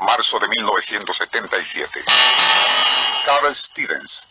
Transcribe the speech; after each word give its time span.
marzo 0.00 0.38
de 0.38 0.48
1977. 0.48 2.04
Carl 3.24 3.54
Stevens 3.54 4.28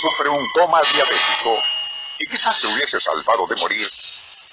sufre 0.00 0.28
un 0.28 0.48
coma 0.50 0.80
diabético 0.92 1.62
y 2.18 2.26
quizás 2.26 2.58
se 2.58 2.66
hubiese 2.66 3.00
salvado 3.00 3.46
de 3.46 3.56
morir 3.56 3.90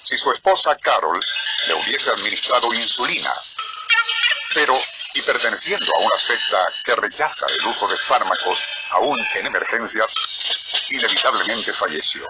si 0.02 0.18
su 0.18 0.32
esposa 0.32 0.76
Carol 0.76 1.20
le 1.66 1.74
hubiese 1.74 2.10
administrado 2.10 2.72
insulina. 2.74 3.32
Pero, 4.54 4.78
y 5.14 5.22
perteneciendo 5.22 5.92
a 5.96 6.00
una 6.00 6.18
secta 6.18 6.66
que 6.84 6.96
rechaza 6.96 7.46
el 7.46 7.66
uso 7.66 7.86
de 7.86 7.96
fármacos 7.96 8.64
aún 8.90 9.18
en 9.34 9.46
emergencias, 9.46 10.14
inevitablemente 10.90 11.72
falleció. 11.72 12.28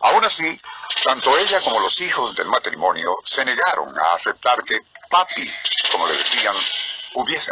Aún 0.00 0.24
así, 0.24 0.60
tanto 1.04 1.36
ella 1.36 1.60
como 1.60 1.80
los 1.80 2.00
hijos 2.00 2.34
del 2.34 2.48
matrimonio 2.48 3.16
se 3.24 3.44
negaron 3.44 3.92
a 3.98 4.14
aceptar 4.14 4.62
que 4.64 4.78
papi, 5.10 5.52
como 5.92 6.06
le 6.06 6.16
decían, 6.16 6.56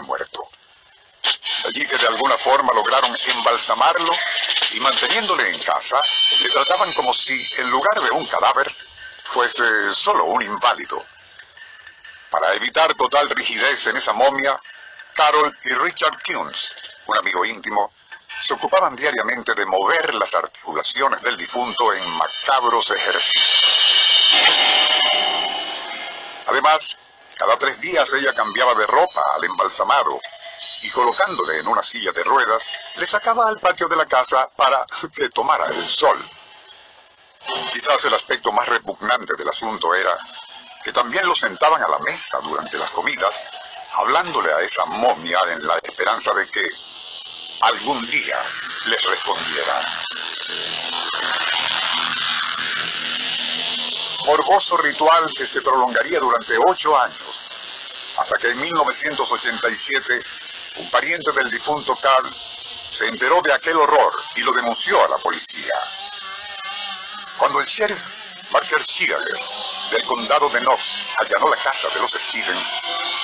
muerto. 0.03 0.49
Allí 1.67 1.87
que 1.87 1.97
de 1.97 2.07
alguna 2.07 2.39
forma 2.39 2.73
lograron 2.73 3.17
embalsamarlo 3.27 4.15
y 4.73 4.81
manteniéndole 4.81 5.49
en 5.51 5.59
casa, 5.61 6.01
le 6.41 6.51
trataban 6.51 6.93
como 6.93 7.13
si, 7.13 7.35
en 7.59 7.71
lugar 7.71 8.01
de 8.01 8.11
un 8.11 8.27
cadáver, 8.27 8.75
fuese 9.25 9.93
solo 9.93 10.25
un 10.25 10.43
inválido. 10.43 11.05
Para 12.31 12.55
evitar 12.55 12.95
total 12.95 13.29
rigidez 13.31 13.87
en 13.87 13.97
esa 13.97 14.13
momia, 14.13 14.57
Carol 15.15 15.57
y 15.65 15.71
Richard 15.75 16.19
Kuhns, 16.23 16.75
un 17.07 17.19
amigo 17.19 17.45
íntimo, 17.45 17.93
se 18.41 18.55
ocupaban 18.55 18.95
diariamente 18.95 19.55
de 19.55 19.67
mover 19.67 20.15
las 20.15 20.35
articulaciones 20.35 21.23
del 21.23 21.37
difunto 21.37 21.93
en 21.93 22.09
macabros 22.11 22.91
ejercicios. 22.91 23.89
Además, 26.47 26.97
cada 27.39 27.57
tres 27.57 27.81
días 27.81 28.13
ella 28.15 28.35
cambiaba 28.35 28.75
de 28.75 28.87
ropa 28.87 29.25
al 29.35 29.45
embalsamado 29.45 30.19
y 30.83 30.91
colocándole 30.91 31.61
en 31.61 31.69
una 31.69 31.83
silla 31.83 32.13
de 32.13 32.25
ruedas, 32.25 32.73
le 32.97 33.07
sacaba 33.07 33.49
al 33.49 33.59
patio 33.61 33.89
de 33.89 33.97
la 33.97 34.07
casa 34.07 34.49
para 34.57 34.85
que 35.15 35.29
tomara 35.31 35.67
el 35.67 35.87
sol. 35.87 36.19
Quizás 37.73 38.05
el 38.05 38.15
aspecto 38.15 38.53
más 38.53 38.69
repugnante 38.69 39.35
del 39.37 39.49
asunto 39.49 39.95
era 39.95 40.17
que 40.83 40.93
también 40.93 41.27
lo 41.27 41.35
sentaban 41.35 41.83
a 41.83 41.89
la 41.89 41.99
mesa 42.01 42.39
durante 42.43 42.77
las 42.77 42.91
comidas, 42.91 43.41
hablándole 43.93 44.53
a 44.53 44.61
esa 44.61 44.85
momia 44.85 45.41
en 45.49 45.67
la 45.67 45.77
esperanza 45.79 46.33
de 46.35 46.47
que 46.49 46.69
algún 47.61 48.05
día 48.11 48.39
les 48.87 49.05
respondiera. 49.05 49.81
Morboso 54.27 54.77
ritual 54.77 55.33
que 55.33 55.47
se 55.47 55.63
prolongaría 55.63 56.21
durante 56.21 56.55
ocho 56.67 56.97
años, 56.99 57.28
hasta 58.29 58.37
que 58.41 58.51
en 58.51 58.61
1987 58.61 60.21
un 60.77 60.91
pariente 60.91 61.33
del 61.33 61.51
difunto 61.51 61.97
Carl 61.97 62.31
se 62.93 63.07
enteró 63.07 63.41
de 63.41 63.55
aquel 63.55 63.75
horror 63.75 64.13
y 64.37 64.43
lo 64.43 64.53
denunció 64.53 65.03
a 65.03 65.09
la 65.09 65.17
policía. 65.17 65.73
Cuando 67.39 67.59
el 67.59 67.65
sheriff 67.65 68.11
Marker 68.51 68.83
Shearer 68.83 69.41
del 69.93 70.05
condado 70.05 70.51
de 70.51 70.61
Knox 70.61 71.07
allanó 71.17 71.49
la 71.49 71.57
casa 71.57 71.89
de 71.89 72.01
los 72.01 72.11
Stevens, 72.11 72.69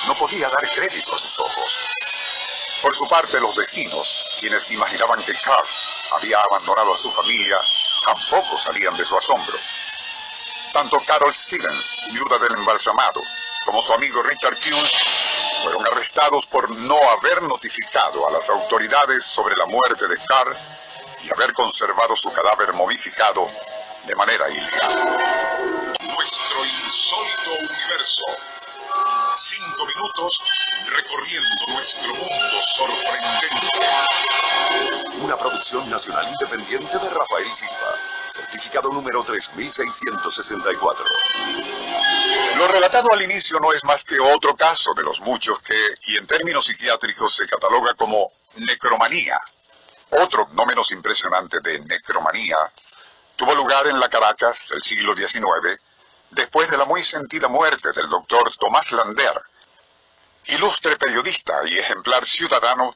no 0.07 0.15
podía 0.15 0.49
dar 0.49 0.67
crédito 0.71 1.13
a 1.15 1.19
sus 1.19 1.39
ojos. 1.39 1.81
Por 2.81 2.95
su 2.95 3.07
parte, 3.07 3.39
los 3.39 3.55
vecinos, 3.55 4.25
quienes 4.39 4.71
imaginaban 4.71 5.21
que 5.21 5.39
Carl 5.39 5.67
había 6.13 6.39
abandonado 6.39 6.95
a 6.95 6.97
su 6.97 7.11
familia, 7.11 7.61
tampoco 8.03 8.57
salían 8.57 8.97
de 8.97 9.05
su 9.05 9.15
asombro. 9.15 9.59
Tanto 10.73 10.99
Carol 11.05 11.31
Stevens, 11.31 11.95
viuda 12.09 12.39
del 12.39 12.53
embalsamado, 12.53 13.21
como 13.65 13.81
su 13.81 13.93
amigo 13.93 14.21
Richard 14.23 14.57
Kuhns 14.59 14.93
fueron 15.63 15.85
arrestados 15.87 16.45
por 16.45 16.69
no 16.69 16.97
haber 17.09 17.41
notificado 17.43 18.27
a 18.27 18.31
las 18.31 18.49
autoridades 18.49 19.25
sobre 19.25 19.55
la 19.57 19.65
muerte 19.65 20.07
de 20.07 20.15
Carr 20.23 20.55
y 21.23 21.33
haber 21.33 21.53
conservado 21.53 22.15
su 22.15 22.31
cadáver 22.31 22.73
momificado 22.73 23.49
de 24.05 24.15
manera 24.15 24.47
ilegal. 24.49 25.97
Nuestro 25.99 26.65
insólito 26.65 27.51
universo. 27.59 28.23
Cinco 29.35 29.85
minutos 29.87 30.41
recorriendo 30.85 31.65
nuestro 31.69 32.13
mundo 32.13 32.61
sorprendente. 32.77 33.69
Una 35.21 35.37
producción 35.37 35.89
nacional 35.89 36.29
independiente 36.29 36.99
de 36.99 37.09
Rafael 37.09 37.53
Silva. 37.53 38.04
Certificado 38.29 38.89
número 38.91 39.23
3664. 39.23 41.05
Lo 42.57 42.67
relatado 42.67 43.11
al 43.11 43.21
inicio 43.21 43.59
no 43.59 43.73
es 43.73 43.83
más 43.83 44.03
que 44.03 44.19
otro 44.19 44.55
caso 44.55 44.93
de 44.93 45.03
los 45.03 45.19
muchos 45.21 45.59
que, 45.59 45.75
y 46.07 46.17
en 46.17 46.27
términos 46.27 46.65
psiquiátricos 46.65 47.35
se 47.35 47.47
cataloga 47.47 47.93
como 47.93 48.31
necromanía. 48.55 49.39
Otro 50.09 50.47
no 50.53 50.65
menos 50.65 50.91
impresionante 50.91 51.59
de 51.61 51.79
necromanía 51.79 52.57
tuvo 53.35 53.53
lugar 53.55 53.87
en 53.87 53.99
la 53.99 54.09
Caracas 54.09 54.69
del 54.69 54.81
siglo 54.81 55.15
XIX, 55.15 55.81
después 56.31 56.69
de 56.69 56.77
la 56.77 56.85
muy 56.85 57.03
sentida 57.03 57.47
muerte 57.47 57.91
del 57.91 58.09
doctor 58.09 58.51
Tomás 58.57 58.91
Lander, 58.93 59.41
ilustre 60.45 60.95
periodista 60.97 61.61
y 61.65 61.77
ejemplar 61.77 62.25
ciudadano 62.25 62.95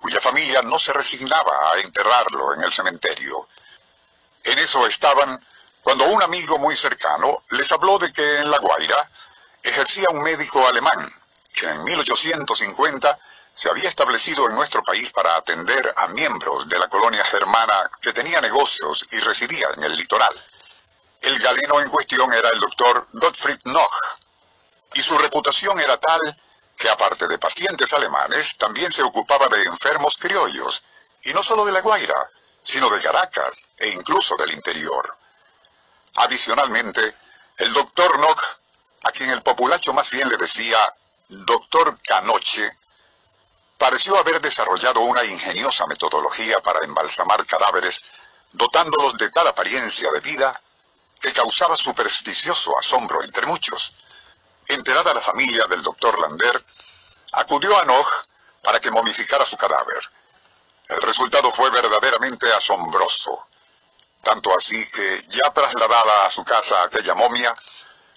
cuya 0.00 0.20
familia 0.20 0.62
no 0.62 0.78
se 0.78 0.92
resignaba 0.92 1.72
a 1.72 1.80
enterrarlo 1.80 2.54
en 2.54 2.62
el 2.62 2.72
cementerio. 2.72 3.48
En 4.44 4.58
eso 4.58 4.86
estaban 4.86 5.44
cuando 5.82 6.04
un 6.04 6.22
amigo 6.22 6.58
muy 6.58 6.76
cercano 6.76 7.42
les 7.50 7.70
habló 7.72 7.98
de 7.98 8.12
que 8.12 8.38
en 8.38 8.50
La 8.50 8.58
Guaira 8.58 9.10
ejercía 9.62 10.06
un 10.10 10.22
médico 10.22 10.66
alemán 10.66 11.12
que 11.52 11.66
en 11.66 11.84
1850 11.84 13.18
se 13.52 13.68
había 13.68 13.88
establecido 13.88 14.46
en 14.46 14.54
nuestro 14.54 14.82
país 14.82 15.12
para 15.12 15.36
atender 15.36 15.92
a 15.96 16.08
miembros 16.08 16.68
de 16.68 16.78
la 16.78 16.88
colonia 16.88 17.24
germana 17.24 17.90
que 18.00 18.12
tenía 18.12 18.40
negocios 18.40 19.06
y 19.10 19.18
residía 19.20 19.68
en 19.76 19.84
el 19.84 19.96
litoral. 19.96 20.34
El 21.20 21.38
galeno 21.38 21.80
en 21.80 21.90
cuestión 21.90 22.32
era 22.32 22.48
el 22.50 22.60
doctor 22.60 23.06
Gottfried 23.12 23.60
Noch, 23.64 23.94
y 24.94 25.02
su 25.02 25.18
reputación 25.18 25.78
era 25.80 25.98
tal 25.98 26.20
que 26.76 26.88
aparte 26.88 27.28
de 27.28 27.38
pacientes 27.38 27.92
alemanes, 27.92 28.56
también 28.56 28.90
se 28.90 29.02
ocupaba 29.02 29.48
de 29.48 29.62
enfermos 29.64 30.16
criollos, 30.16 30.82
y 31.24 31.34
no 31.34 31.42
solo 31.42 31.66
de 31.66 31.72
La 31.72 31.82
Guaira, 31.82 32.30
sino 32.64 32.88
de 32.90 33.00
Caracas 33.00 33.66
e 33.78 33.88
incluso 33.88 34.36
del 34.36 34.52
interior. 34.52 35.16
Adicionalmente, 36.16 37.16
el 37.58 37.72
doctor 37.72 38.18
Nock, 38.18 38.42
a 39.04 39.12
quien 39.12 39.30
el 39.30 39.42
populacho 39.42 39.92
más 39.92 40.10
bien 40.10 40.28
le 40.28 40.36
decía 40.36 40.78
doctor 41.28 41.96
Canoche, 42.02 42.70
pareció 43.78 44.16
haber 44.18 44.40
desarrollado 44.40 45.00
una 45.00 45.24
ingeniosa 45.24 45.86
metodología 45.86 46.60
para 46.60 46.84
embalsamar 46.84 47.46
cadáveres, 47.46 48.02
dotándolos 48.52 49.16
de 49.16 49.30
tal 49.30 49.46
apariencia 49.46 50.10
de 50.10 50.20
vida 50.20 50.52
que 51.20 51.32
causaba 51.32 51.76
supersticioso 51.76 52.78
asombro 52.78 53.22
entre 53.22 53.46
muchos. 53.46 53.92
Enterada 54.68 55.14
la 55.14 55.20
familia 55.20 55.66
del 55.66 55.82
doctor 55.82 56.18
Lander, 56.18 56.64
acudió 57.32 57.78
a 57.78 57.84
Nog 57.84 58.06
para 58.62 58.80
que 58.80 58.90
momificara 58.90 59.46
su 59.46 59.56
cadáver. 59.56 60.00
El 60.90 61.00
resultado 61.02 61.52
fue 61.52 61.70
verdaderamente 61.70 62.52
asombroso. 62.52 63.46
Tanto 64.22 64.56
así 64.56 64.84
que, 64.90 65.24
ya 65.28 65.50
trasladada 65.52 66.26
a 66.26 66.30
su 66.30 66.44
casa 66.44 66.82
aquella 66.82 67.14
momia, 67.14 67.54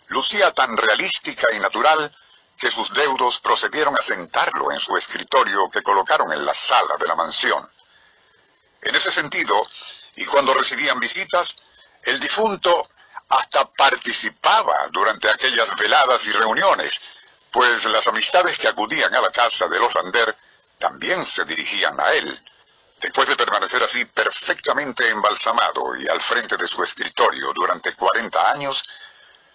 lucía 0.08 0.52
tan 0.52 0.76
realística 0.76 1.54
y 1.54 1.60
natural 1.60 2.12
que 2.58 2.72
sus 2.72 2.92
deudos 2.94 3.40
procedieron 3.40 3.96
a 3.96 4.02
sentarlo 4.02 4.72
en 4.72 4.80
su 4.80 4.98
escritorio 4.98 5.70
que 5.70 5.84
colocaron 5.84 6.32
en 6.34 6.46
la 6.46 6.54
sala 6.54 6.98
de 6.98 7.08
la 7.08 7.16
mansión. 7.16 7.70
En 8.82 8.96
ese 8.96 9.12
sentido, 9.12 9.68
y 10.16 10.26
cuando 10.26 10.54
recibían 10.54 11.00
visitas, 11.00 11.56
el 12.04 12.20
difunto 12.20 12.90
hasta 13.30 13.66
participaba 13.66 14.88
durante 14.92 15.30
aquellas 15.30 15.76
veladas 15.76 16.26
y 16.26 16.32
reuniones, 16.32 17.00
pues 17.52 17.86
las 17.86 18.08
amistades 18.08 18.58
que 18.58 18.68
acudían 18.68 19.14
a 19.14 19.22
la 19.22 19.32
casa 19.32 19.68
de 19.68 19.80
los 19.80 19.94
Lander 19.94 20.36
también 20.80 21.24
se 21.24 21.46
dirigían 21.46 22.00
a 22.00 22.12
él, 22.14 22.42
Después 23.04 23.28
de 23.28 23.36
permanecer 23.36 23.84
así 23.84 24.06
perfectamente 24.06 25.10
embalsamado 25.10 25.98
y 25.98 26.08
al 26.08 26.22
frente 26.22 26.56
de 26.56 26.66
su 26.66 26.82
escritorio 26.82 27.52
durante 27.52 27.94
40 27.94 28.52
años, 28.52 28.82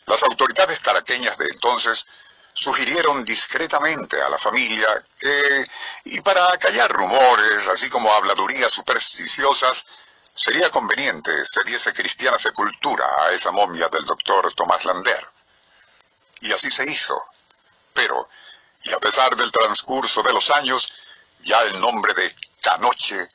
las 0.04 0.22
autoridades 0.22 0.80
caraqueñas 0.80 1.38
de 1.38 1.46
entonces 1.46 2.04
sugirieron 2.52 3.24
discretamente 3.24 4.20
a 4.20 4.28
la 4.28 4.36
familia 4.36 5.02
que, 5.18 5.66
y 6.04 6.20
para 6.20 6.58
callar 6.58 6.92
rumores, 6.92 7.66
así 7.68 7.88
como 7.88 8.12
habladurías 8.12 8.70
supersticiosas, 8.70 9.86
sería 10.34 10.70
conveniente 10.70 11.32
se 11.46 11.64
diese 11.64 11.94
cristiana 11.94 12.38
sepultura 12.38 13.06
a 13.18 13.32
esa 13.32 13.50
momia 13.50 13.88
del 13.88 14.04
doctor 14.04 14.52
Tomás 14.52 14.84
Lander. 14.84 15.26
Y 16.42 16.52
así 16.52 16.70
se 16.70 16.84
hizo. 16.90 17.18
Pero, 17.94 18.28
y 18.82 18.92
a 18.92 19.00
pesar 19.00 19.34
del 19.36 19.50
transcurso 19.50 20.22
de 20.22 20.34
los 20.34 20.50
años, 20.50 20.92
ya 21.40 21.62
el 21.62 21.80
nombre 21.80 22.12
de 22.12 22.36
Canoche 22.60 23.26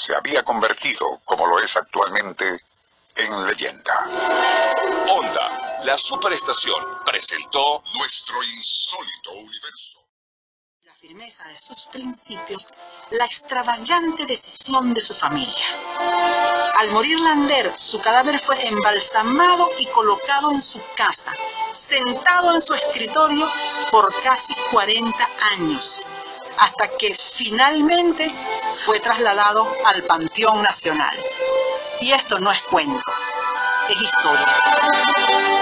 se 0.00 0.14
había 0.16 0.42
convertido, 0.42 1.20
como 1.26 1.46
lo 1.46 1.58
es 1.60 1.76
actualmente, 1.76 2.64
en 3.16 3.46
leyenda. 3.46 3.94
Onda, 5.10 5.82
la 5.84 5.98
superestación, 5.98 6.82
presentó 7.04 7.82
Nuestro 7.98 8.42
insólito 8.42 9.32
universo. 9.32 9.98
la 10.84 10.94
firmeza 10.94 11.46
de 11.48 11.58
sus 11.58 11.84
principios, 11.92 12.68
la 13.10 13.26
extravagante 13.26 14.24
decisión 14.24 14.94
de 14.94 15.02
su 15.02 15.12
familia. 15.12 15.66
Al 16.78 16.90
morir 16.92 17.20
Lander, 17.20 17.76
su 17.76 18.00
cadáver 18.00 18.38
fue 18.38 18.56
embalsamado 18.68 19.70
y 19.78 19.86
colocado 19.86 20.50
en 20.52 20.62
su 20.62 20.80
casa, 20.96 21.34
sentado 21.74 22.54
en 22.54 22.62
su 22.62 22.72
escritorio 22.72 23.46
por 23.90 24.18
casi 24.22 24.54
40 24.72 25.28
años, 25.52 26.00
hasta 26.60 26.88
que 26.96 27.14
finalmente 27.14 28.28
fue 28.68 29.00
trasladado 29.00 29.70
al 29.86 30.02
Panteón 30.04 30.62
Nacional. 30.62 31.16
Y 32.00 32.12
esto 32.12 32.38
no 32.38 32.50
es 32.50 32.62
cuento, 32.62 33.12
es 33.88 34.02
historia. 34.02 35.59